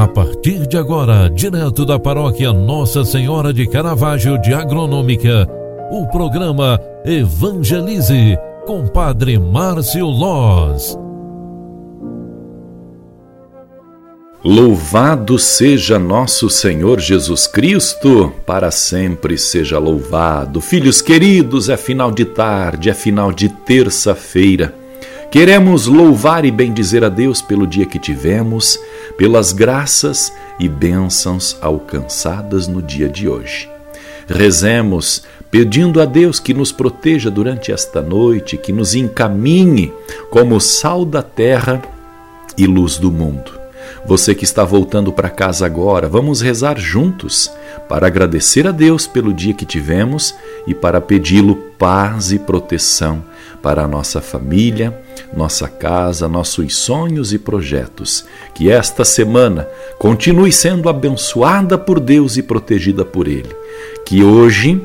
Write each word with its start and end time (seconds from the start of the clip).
A 0.00 0.08
partir 0.08 0.66
de 0.66 0.78
agora, 0.78 1.28
direto 1.28 1.84
da 1.84 1.98
paróquia 1.98 2.54
Nossa 2.54 3.04
Senhora 3.04 3.52
de 3.52 3.66
Caravaggio 3.66 4.40
de 4.40 4.54
Agronômica, 4.54 5.46
o 5.90 6.06
programa 6.06 6.80
Evangelize 7.04 8.34
com 8.64 8.88
Padre 8.88 9.38
Márcio 9.38 10.06
Loz. 10.06 10.98
Louvado 14.42 15.38
seja 15.38 15.98
nosso 15.98 16.48
Senhor 16.48 16.98
Jesus 16.98 17.46
Cristo, 17.46 18.32
para 18.46 18.70
sempre 18.70 19.36
seja 19.36 19.78
louvado. 19.78 20.62
Filhos 20.62 21.02
queridos, 21.02 21.68
é 21.68 21.76
final 21.76 22.10
de 22.10 22.24
tarde, 22.24 22.88
é 22.88 22.94
final 22.94 23.30
de 23.30 23.50
terça-feira. 23.50 24.74
Queremos 25.30 25.86
louvar 25.86 26.46
e 26.46 26.50
bendizer 26.50 27.04
a 27.04 27.08
Deus 27.08 27.40
pelo 27.40 27.64
dia 27.64 27.86
que 27.86 28.00
tivemos, 28.00 28.76
pelas 29.20 29.52
graças 29.52 30.32
e 30.58 30.66
bênçãos 30.66 31.54
alcançadas 31.60 32.66
no 32.66 32.80
dia 32.80 33.06
de 33.06 33.28
hoje. 33.28 33.68
Rezemos 34.26 35.24
pedindo 35.50 36.00
a 36.00 36.06
Deus 36.06 36.40
que 36.40 36.54
nos 36.54 36.72
proteja 36.72 37.30
durante 37.30 37.70
esta 37.70 38.00
noite, 38.00 38.56
que 38.56 38.72
nos 38.72 38.94
encaminhe 38.94 39.92
como 40.30 40.58
sal 40.58 41.04
da 41.04 41.22
terra 41.22 41.82
e 42.56 42.66
luz 42.66 42.96
do 42.96 43.12
mundo. 43.12 43.52
Você 44.06 44.34
que 44.34 44.44
está 44.44 44.64
voltando 44.64 45.12
para 45.12 45.28
casa 45.28 45.66
agora, 45.66 46.08
vamos 46.08 46.40
rezar 46.40 46.78
juntos 46.78 47.52
para 47.90 48.06
agradecer 48.06 48.66
a 48.66 48.70
Deus 48.70 49.06
pelo 49.06 49.34
dia 49.34 49.52
que 49.52 49.66
tivemos 49.66 50.34
e 50.66 50.72
para 50.72 50.98
pedi-lo 50.98 51.56
paz 51.78 52.32
e 52.32 52.38
proteção 52.38 53.22
para 53.62 53.84
a 53.84 53.88
nossa 53.88 54.20
família, 54.20 54.98
nossa 55.34 55.68
casa, 55.68 56.28
nossos 56.28 56.76
sonhos 56.76 57.32
e 57.32 57.38
projetos. 57.38 58.24
Que 58.54 58.70
esta 58.70 59.04
semana 59.04 59.68
continue 59.98 60.52
sendo 60.52 60.88
abençoada 60.88 61.76
por 61.78 62.00
Deus 62.00 62.36
e 62.36 62.42
protegida 62.42 63.04
por 63.04 63.28
Ele. 63.28 63.54
Que 64.04 64.22
hoje, 64.22 64.80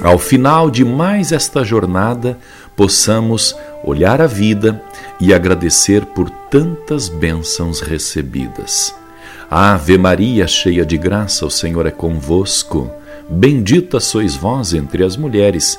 ao 0.00 0.18
final 0.18 0.70
de 0.70 0.84
mais 0.84 1.32
esta 1.32 1.64
jornada, 1.64 2.38
possamos 2.76 3.56
olhar 3.82 4.20
a 4.20 4.26
vida 4.26 4.80
e 5.20 5.32
agradecer 5.32 6.04
por 6.06 6.28
tantas 6.50 7.08
bênçãos 7.08 7.80
recebidas. 7.80 8.94
Ave 9.50 9.96
Maria, 9.98 10.46
cheia 10.46 10.84
de 10.84 10.96
graça, 10.96 11.46
o 11.46 11.50
Senhor 11.50 11.86
é 11.86 11.90
convosco. 11.90 12.90
Bendita 13.28 14.00
sois 14.00 14.34
vós 14.34 14.74
entre 14.74 15.04
as 15.04 15.16
mulheres, 15.16 15.78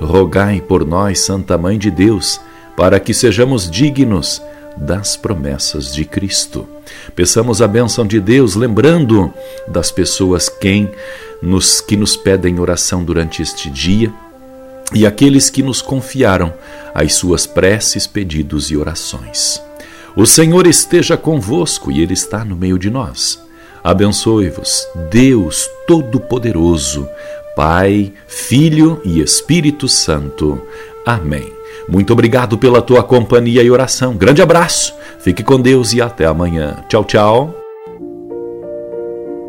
Rogai 0.00 0.60
por 0.60 0.86
nós, 0.86 1.20
Santa 1.20 1.58
Mãe 1.58 1.78
de 1.78 1.90
Deus, 1.90 2.40
para 2.76 3.00
que 3.00 3.12
sejamos 3.12 3.70
dignos 3.70 4.40
das 4.76 5.16
promessas 5.16 5.92
de 5.92 6.04
Cristo. 6.04 6.66
Peçamos 7.14 7.60
a 7.60 7.66
bênção 7.66 8.06
de 8.06 8.20
Deus, 8.20 8.54
lembrando 8.54 9.32
das 9.66 9.90
pessoas 9.90 10.48
quem 10.48 10.90
nos 11.42 11.80
que 11.80 11.96
nos 11.96 12.16
pedem 12.16 12.58
oração 12.58 13.04
durante 13.04 13.42
este 13.42 13.70
dia 13.70 14.12
e 14.94 15.06
aqueles 15.06 15.50
que 15.50 15.62
nos 15.62 15.82
confiaram 15.82 16.54
as 16.94 17.14
suas 17.14 17.46
preces, 17.46 18.06
pedidos 18.06 18.70
e 18.70 18.76
orações. 18.76 19.60
O 20.16 20.26
Senhor 20.26 20.66
esteja 20.66 21.16
convosco 21.16 21.92
e 21.92 22.00
Ele 22.00 22.14
está 22.14 22.44
no 22.44 22.56
meio 22.56 22.78
de 22.78 22.90
nós. 22.90 23.40
Abençoe-vos, 23.84 24.86
Deus 25.10 25.68
Todo-Poderoso, 25.86 27.08
Pai, 27.58 28.12
Filho 28.28 29.02
e 29.04 29.20
Espírito 29.20 29.88
Santo. 29.88 30.62
Amém. 31.04 31.52
Muito 31.88 32.12
obrigado 32.12 32.56
pela 32.56 32.80
tua 32.80 33.02
companhia 33.02 33.64
e 33.64 33.68
oração. 33.68 34.14
Grande 34.14 34.40
abraço, 34.40 34.94
fique 35.18 35.42
com 35.42 35.60
Deus 35.60 35.92
e 35.92 36.00
até 36.00 36.24
amanhã. 36.24 36.76
Tchau, 36.88 37.02
tchau. 37.04 37.54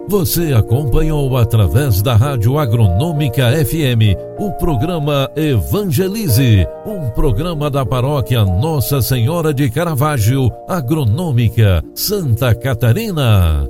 Você 0.07 0.53
acompanhou 0.53 1.37
através 1.37 2.01
da 2.01 2.15
Rádio 2.15 2.57
Agronômica 2.57 3.51
FM 3.63 4.17
o 4.39 4.53
programa 4.53 5.29
Evangelize, 5.35 6.65
um 6.87 7.11
programa 7.11 7.69
da 7.69 7.85
paróquia 7.85 8.43
Nossa 8.43 9.03
Senhora 9.03 9.53
de 9.53 9.69
Caravaggio, 9.69 10.49
Agronômica, 10.67 11.83
Santa 11.93 12.55
Catarina. 12.55 13.69